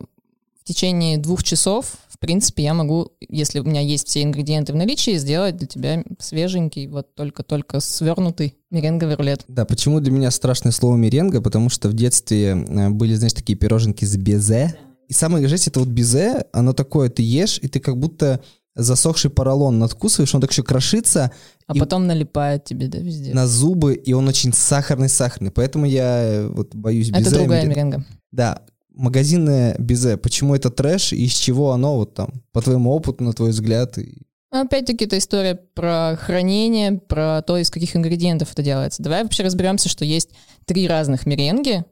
[0.67, 4.75] в течение двух часов, в принципе, я могу, если у меня есть все ингредиенты в
[4.75, 9.45] наличии, сделать для тебя свеженький, вот только-только свернутый меренговый рулет.
[9.47, 11.41] Да, почему для меня страшное слово меренга?
[11.41, 14.77] Потому что в детстве э, были, знаешь, такие пироженки с безе.
[15.07, 18.41] И самое жесть, это вот безе, оно такое, ты ешь, и ты как будто
[18.75, 21.31] засохший поролон надкусываешь, он так еще крошится.
[21.65, 23.33] А потом налипает тебе, да, везде.
[23.33, 25.51] На зубы, и он очень сахарный-сахарный.
[25.51, 27.21] Поэтому я э, вот боюсь безе.
[27.21, 28.05] Это другая меренга.
[28.33, 28.63] Да,
[28.97, 33.33] магазинное безе, почему это трэш и из чего оно вот там, по твоему опыту, на
[33.33, 33.97] твой взгляд?
[33.97, 34.21] И...
[34.51, 39.03] Ну, опять-таки, это история про хранение, про то, из каких ингредиентов это делается.
[39.03, 40.29] Давай вообще разберемся, что есть
[40.65, 41.83] три разных меренги.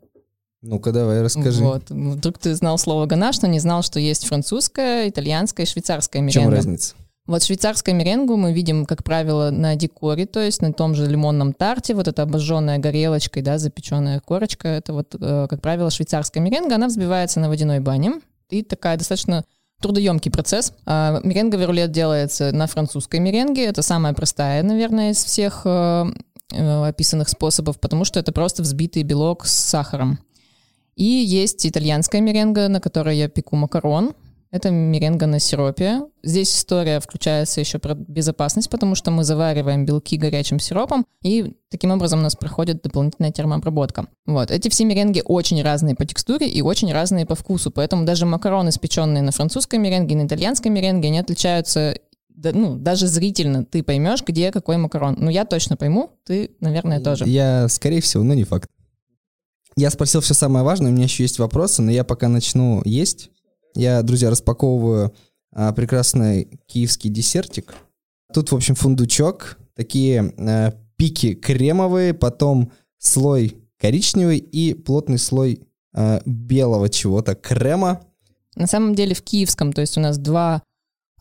[0.61, 1.63] Ну-ка, давай, расскажи.
[1.63, 1.89] Вот.
[1.89, 6.39] Вдруг ты знал слово ганаш, но не знал, что есть французская, итальянская и швейцарская меренга.
[6.39, 6.95] В чем разница?
[7.27, 11.53] Вот швейцарскую меренгу мы видим, как правило, на декоре, то есть на том же лимонном
[11.53, 16.75] тарте, вот эта обожженная горелочкой, да, запеченная корочка, это вот, э, как правило, швейцарская меренга,
[16.75, 19.43] она взбивается на водяной бане, и такая достаточно
[19.81, 20.73] трудоемкий процесс.
[20.85, 26.05] А меренга верулет делается на французской меренге, это самая простая, наверное, из всех э,
[26.51, 30.19] э, описанных способов, потому что это просто взбитый белок с сахаром.
[30.95, 34.13] И есть итальянская меренга, на которой я пеку макарон,
[34.51, 36.01] это меренга на сиропе.
[36.23, 41.91] Здесь история включается еще про безопасность, потому что мы завариваем белки горячим сиропом, и таким
[41.91, 44.07] образом у нас проходит дополнительная термообработка.
[44.25, 44.51] Вот.
[44.51, 48.69] Эти все меренги очень разные по текстуре и очень разные по вкусу, поэтому даже макароны,
[48.69, 51.95] испеченные на французской меренге и на итальянской меренге, они отличаются
[52.35, 55.15] да, ну, даже зрительно ты поймешь, где какой макарон.
[55.17, 57.25] Ну, я точно пойму, ты, наверное, тоже.
[57.27, 58.69] Я, скорее всего, но не факт.
[59.77, 63.29] Я спросил все самое важное, у меня еще есть вопросы, но я пока начну есть.
[63.75, 65.13] Я, друзья, распаковываю
[65.53, 67.75] а, прекрасный киевский десертик.
[68.33, 76.21] Тут, в общем, фундучок, такие а, пики кремовые, потом слой коричневый и плотный слой а,
[76.25, 78.01] белого чего-то, крема.
[78.55, 80.63] На самом деле в киевском, то есть у нас два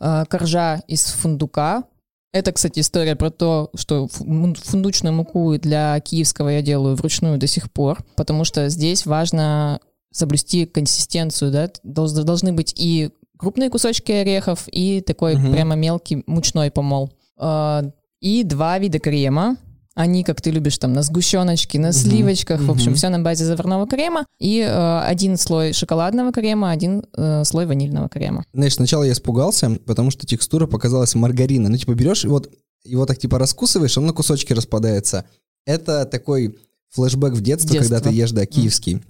[0.00, 1.84] а, коржа из фундука.
[2.32, 7.72] Это, кстати, история про то, что фундучную муку для киевского я делаю вручную до сих
[7.72, 9.80] пор, потому что здесь важно
[10.14, 15.52] соблюсти консистенцию, да, должны быть и крупные кусочки орехов, и такой угу.
[15.52, 17.12] прямо мелкий мучной помол.
[17.36, 17.82] А,
[18.20, 19.56] и два вида крема.
[19.96, 23.44] Они, как ты любишь, там на сгущеночке, на сливочках, uh в общем, все на базе
[23.44, 24.26] заварного крема.
[24.40, 28.44] И э, один слой шоколадного крема, один э, слой ванильного крема.
[28.52, 31.68] Знаешь, сначала я испугался, потому что текстура показалась маргарина.
[31.68, 32.50] Ну, типа, берешь вот
[32.84, 35.26] его так типа раскусываешь, он на кусочки распадается.
[35.64, 36.58] Это такой
[36.90, 37.94] флешбэк в детство, детство.
[37.94, 38.94] когда ты ешь, да, киевский.
[38.94, 39.02] Mm.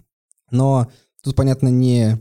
[0.54, 0.90] Но
[1.22, 2.18] тут, понятно, не,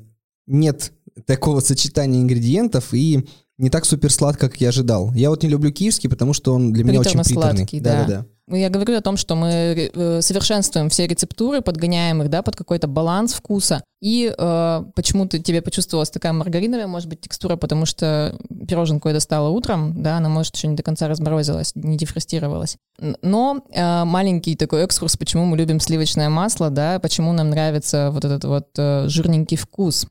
[0.48, 0.92] нет
[1.26, 5.14] такого сочетания ингредиентов и не так супер сладко, как я ожидал.
[5.14, 7.58] Я вот не люблю киевский, потому что он для меня очень приторный.
[7.58, 8.06] сладкий, да.
[8.06, 8.26] да, да.
[8.58, 12.88] Я говорю о том, что мы э, совершенствуем все рецептуры, подгоняем их, да, под какой-то
[12.88, 13.84] баланс вкуса.
[14.02, 18.38] И э, почему-то тебе почувствовалась такая маргариновая, может быть, текстура, потому что
[18.68, 22.76] пироженку я достала утром, да, она, может, еще не до конца разморозилась, не дефростировалась.
[23.22, 28.26] Но э, маленький такой экскурс, почему мы любим сливочное масло, да, почему нам нравится вот
[28.26, 30.06] этот вот э, жирненький вкус.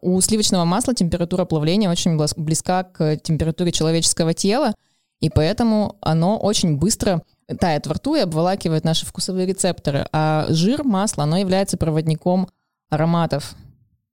[0.00, 4.74] У сливочного масла температура плавления очень близка к температуре человеческого тела,
[5.20, 7.22] и поэтому оно очень быстро
[7.58, 10.06] тает во рту и обволакивает наши вкусовые рецепторы.
[10.12, 12.48] А жир, масло, оно является проводником
[12.90, 13.54] ароматов.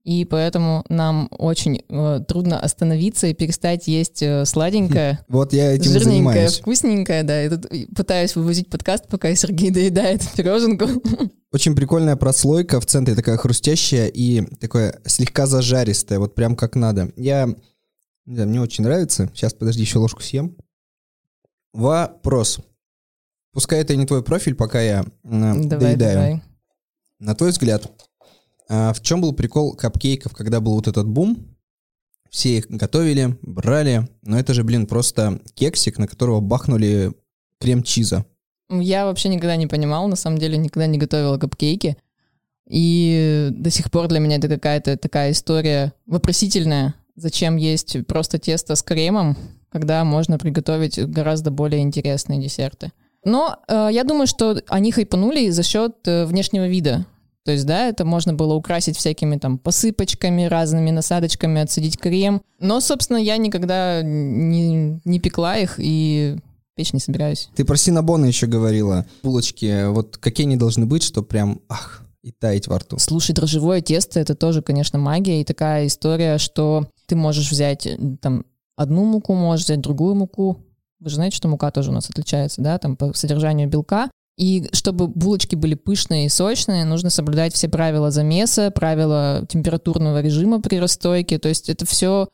[0.06, 5.20] И поэтому нам очень э, трудно остановиться и перестать есть э, сладенькое.
[5.28, 6.60] Вот я этим жирненькое, занимаюсь.
[6.60, 7.42] вкусненькое, да.
[7.42, 10.86] Я тут пытаюсь вывозить подкаст, пока Сергей доедает пироженку.
[11.52, 17.12] Очень прикольная прослойка в центре, такая хрустящая и такое слегка зажаристая, вот прям как надо.
[17.16, 17.48] Я,
[18.26, 19.32] не знаю, мне очень нравится.
[19.34, 20.56] Сейчас, подожди, еще ложку съем.
[21.74, 22.60] Вопрос.
[23.54, 26.14] Пускай это не твой профиль, пока я давай, доедаю.
[26.14, 26.42] Давай.
[27.20, 27.90] На твой взгляд,
[28.70, 31.56] а в чем был прикол капкейков, когда был вот этот бум?
[32.30, 37.14] Все их готовили, брали, но это же, блин, просто кексик, на которого бахнули
[37.60, 38.26] крем-чиза.
[38.70, 41.98] Я вообще никогда не понимал, на самом деле никогда не готовила капкейки.
[42.68, 46.96] И до сих пор для меня это какая-то такая история вопросительная.
[47.16, 49.38] Зачем есть просто тесто с кремом,
[49.70, 52.92] когда можно приготовить гораздо более интересные десерты?
[53.24, 57.06] Но э, я думаю, что они хайпанули за счет э, внешнего вида.
[57.46, 62.42] То есть, да, это можно было украсить всякими там посыпочками, разными насадочками, отсадить крем.
[62.60, 66.38] Но, собственно, я никогда не, не пекла их и
[66.76, 67.50] печь не собираюсь.
[67.56, 69.06] Ты про синабоны еще говорила.
[69.22, 72.98] Булочки, вот какие они должны быть, что прям, ах, и таять во рту.
[72.98, 77.88] Слушай, дрожжевое тесто— это тоже, конечно, магия и такая история, что ты можешь взять
[78.22, 80.66] там одну муку, можешь взять другую муку,
[81.00, 84.10] вы же знаете, что мука тоже у нас отличается, да, там по содержанию белка.
[84.38, 90.62] И чтобы булочки были пышные и сочные, нужно соблюдать все правила замеса, правила температурного режима
[90.62, 91.40] при расстойке.
[91.40, 92.28] То есть это все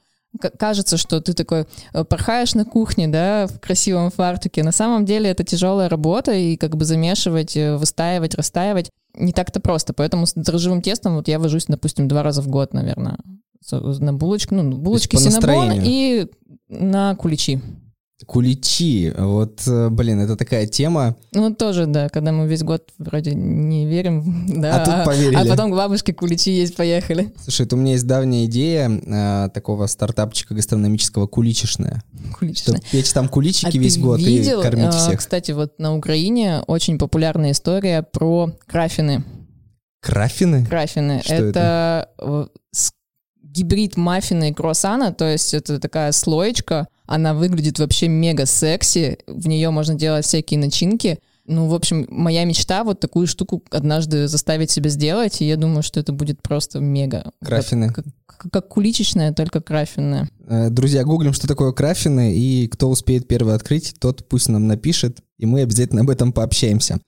[0.58, 4.64] кажется, что ты такой э, порхаешь на кухне, да, в красивом фартуке.
[4.64, 9.60] На самом деле это тяжелая работа, и как бы замешивать, э, выстаивать, растаивать не так-то
[9.60, 9.94] просто.
[9.94, 13.18] Поэтому с дрожжевым тестом вот я вожусь, допустим, два раза в год, наверное,
[13.72, 16.28] на булочку, ну, булочки синабон и
[16.70, 17.62] на куличи.
[18.26, 19.14] Куличи.
[19.18, 21.16] Вот, э, блин, это такая тема.
[21.34, 24.82] Ну, тоже, да, когда мы весь год вроде не верим, да.
[24.82, 25.36] А тут поверили.
[25.36, 27.34] А потом к бабушке куличи есть, поехали.
[27.42, 32.04] Слушай, это у меня есть давняя идея э, такого стартапчика гастрономического куличишная.
[32.38, 32.78] Куличная.
[32.78, 35.20] Чтобы печь там куличики А весь год видел, и кормить а, всех.
[35.20, 39.24] Кстати, вот на Украине очень популярная история про крафины.
[40.02, 40.66] Крафины?
[40.66, 41.22] Крафины.
[41.24, 42.92] Что это э, с-
[43.52, 49.48] гибрид маффина и круассана, то есть это такая слоечка, она выглядит вообще мега секси, в
[49.48, 51.20] нее можно делать всякие начинки.
[51.48, 55.82] Ну, в общем, моя мечта вот такую штуку однажды заставить себя сделать, и я думаю,
[55.84, 57.32] что это будет просто мега.
[57.44, 57.90] Крафины.
[57.92, 60.30] Как, как- как куличечная, только крафинная.
[60.48, 65.18] Э, Друзья, гуглим, что такое крафины, и кто успеет первый открыть, тот пусть нам напишет,
[65.40, 67.00] и мы обязательно об этом пообщаемся.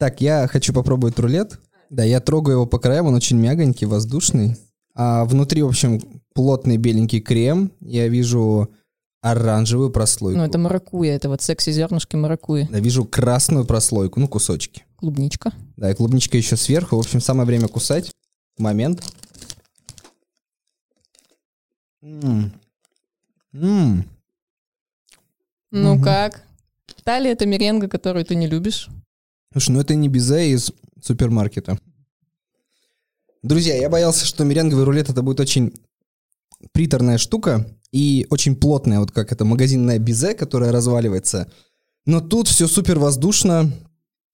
[0.00, 1.60] Так, я хочу попробовать рулет.
[1.90, 4.56] Да, я трогаю его по краям, он очень мягонький, воздушный.
[4.94, 6.00] А внутри, в общем,
[6.34, 7.72] плотный беленький крем.
[7.80, 8.70] Я вижу
[9.20, 10.38] оранжевую прослойку.
[10.38, 12.68] Ну, это маракуя, это вот секси-зернышки маракуя.
[12.70, 14.84] Я вижу красную прослойку, ну, кусочки.
[14.96, 15.52] Клубничка.
[15.76, 16.96] Да, и клубничка еще сверху.
[16.96, 18.12] В общем, самое время кусать.
[18.58, 19.02] Момент.
[22.02, 22.52] М.
[23.54, 24.04] М.
[25.70, 26.04] Ну Мгм.
[26.04, 26.42] как?
[27.02, 28.88] Та ли это меренга, которую ты не любишь?
[29.52, 30.72] Слушай, ну это не безе из
[31.02, 31.78] супермаркета.
[33.44, 35.74] Друзья, я боялся, что меренговый рулет это будет очень
[36.72, 41.52] приторная штука и очень плотная, вот как это магазинная безе, которая разваливается.
[42.06, 43.70] Но тут все супер воздушно,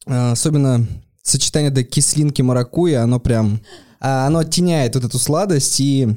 [0.07, 0.87] а, особенно
[1.23, 3.61] сочетание до кислинки маракуйя, оно прям,
[3.99, 6.17] а, оно оттеняет вот эту сладость и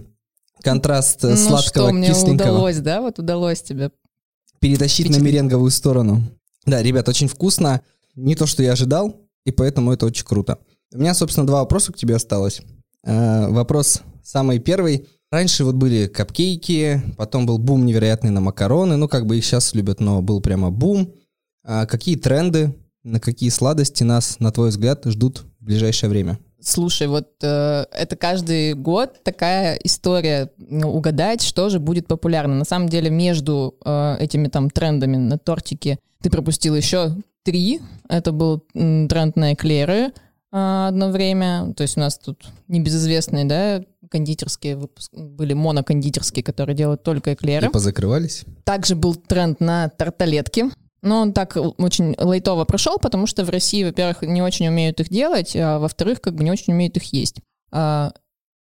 [0.62, 3.02] контраст э, ну сладкого что, мне кисленького удалось, да?
[3.02, 3.90] Вот удалось тебе.
[4.60, 5.34] перетащить на Впечатлить.
[5.34, 6.22] меренговую сторону.
[6.68, 7.82] Да, ребят, очень вкусно.
[8.14, 10.60] Не то, что я ожидал, и поэтому это очень круто.
[10.94, 12.62] У меня, собственно, два вопроса к тебе осталось.
[13.04, 15.08] Э, вопрос самый первый.
[15.32, 19.74] Раньше вот были капкейки, потом был бум невероятный на макароны, ну как бы их сейчас
[19.74, 21.12] любят, но был прямо бум.
[21.64, 26.38] А какие тренды, на какие сладости нас, на твой взгляд, ждут в ближайшее время?
[26.62, 32.56] Слушай, вот э, это каждый год такая история ну, угадать, что же будет популярно.
[32.56, 37.82] На самом деле между э, этими там трендами на тортике ты пропустил еще три.
[38.08, 40.14] Это был м, тренд на эклеры
[40.54, 41.74] одно время.
[41.76, 45.12] То есть у нас тут небезызвестные, да, кондитерские выпуск...
[45.14, 47.68] были монокондитерские, которые делают только эклеры.
[47.68, 48.46] И позакрывались?
[48.64, 50.66] Также был тренд на тарталетки.
[51.02, 55.10] Но он так очень лайтово прошел, потому что в России, во-первых, не очень умеют их
[55.10, 57.42] делать, а во-вторых, как бы не очень умеют их есть.
[57.72, 58.14] А,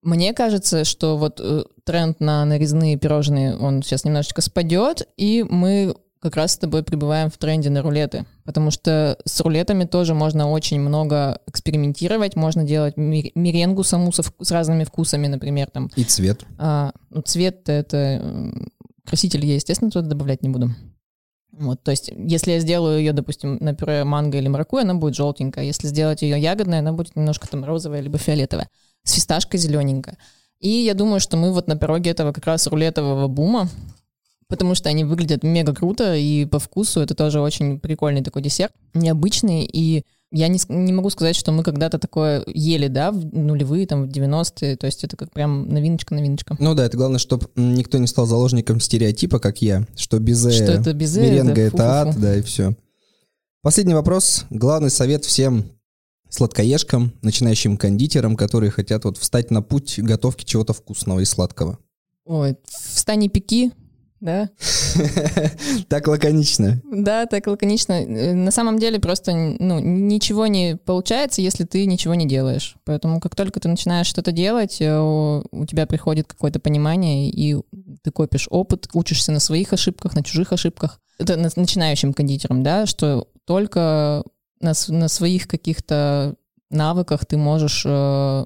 [0.03, 5.97] Мне кажется, что вот э, тренд на нарезные пирожные, он сейчас немножечко спадет, и мы
[6.21, 8.25] как раз с тобой пребываем в тренде на рулеты.
[8.45, 14.23] Потому что с рулетами тоже можно очень много экспериментировать, можно делать мер- меренгу саму со
[14.23, 16.45] с разными вкусами, например, там И цвет.
[16.59, 18.53] а, ну, цвет это
[19.05, 20.71] краситель я, естественно, туда добавлять не буду.
[21.53, 25.14] Вот, то есть, если я сделаю ее, допустим, на пюре манго или маракуйя, она будет
[25.14, 25.64] желтенькая.
[25.64, 28.69] Если сделать ее ягодной, она будет немножко там розовая либо фиолетовая.
[29.05, 30.19] С фисташкой зелененькая.
[30.61, 33.71] И я думаю, что мы вот на пироге этого как раз рулетового бума,
[34.49, 38.72] потому что они выглядят мега круто, и по вкусу это тоже очень прикольный такой десерт,
[38.94, 43.86] необычный, и я не, не могу сказать, что мы когда-то такое ели, да, в нулевые,
[43.86, 46.57] там, в 90-е, то есть это как прям новиночка-новиночка.
[46.59, 50.72] Ну да, это главное, чтобы никто не стал заложником стереотипа, как я, что безе, Что
[50.72, 52.74] это безе, меренга да, это ад, да, и все.
[53.62, 54.44] Последний вопрос.
[54.51, 55.64] Главный совет всем
[56.28, 61.78] сладкоежкам, начинающим кондитерам, которые хотят вот встать на путь готовки чего-то вкусного и сладкого.
[62.24, 63.72] Ой, встань и пеки,
[64.21, 64.49] да?
[65.89, 66.81] Так лаконично.
[66.91, 67.93] Да, так лаконично.
[67.93, 72.77] Э, На самом деле просто ну, ничего не получается, если ты ничего не делаешь.
[72.85, 77.57] Поэтому как только ты начинаешь что-то делать, э, у тебя приходит какое-то понимание, и
[78.03, 81.01] ты копишь опыт, учишься на своих ошибках, на чужих ошибках.
[81.19, 84.25] Это на- начинающим кондитером, да, что только
[84.61, 86.35] на, на своих каких-то
[86.71, 88.45] навыках ты можешь э,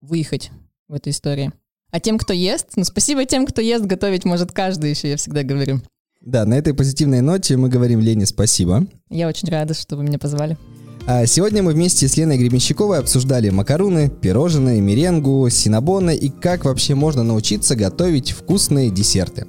[0.00, 0.50] выехать
[0.88, 1.52] в этой истории.
[1.94, 5.44] А тем, кто ест, ну спасибо тем, кто ест, готовить может каждый еще, я всегда
[5.44, 5.80] говорю.
[6.20, 8.84] Да, на этой позитивной ноте мы говорим Лене спасибо.
[9.10, 10.58] Я очень рада, что вы меня позвали.
[11.06, 16.96] А сегодня мы вместе с Леной Гребенщиковой обсуждали макаруны, пирожные, меренгу, синабоны и как вообще
[16.96, 19.46] можно научиться готовить вкусные десерты.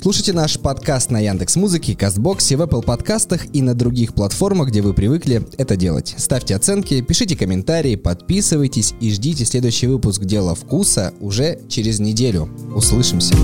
[0.00, 4.82] Слушайте наш подкаст на Яндекс Музыке, Кастбоксе, в Apple подкастах и на других платформах, где
[4.82, 6.14] вы привыкли это делать.
[6.18, 12.48] Ставьте оценки, пишите комментарии, подписывайтесь и ждите следующий выпуск «Дело вкуса» уже через неделю.
[12.74, 13.34] Услышимся!